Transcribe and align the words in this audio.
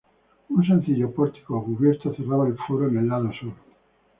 Un 0.49 0.63
sencillo 0.65 1.11
pórtico 1.13 1.63
cubierto 1.63 2.11
cerraba 2.15 2.47
el 2.47 2.57
foro 2.67 2.87
en 2.87 2.97
el 2.97 3.07
lado 3.07 3.31
sur. 3.33 3.53